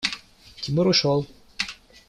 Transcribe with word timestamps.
Тимур 0.61 0.87
ушел. 0.87 1.27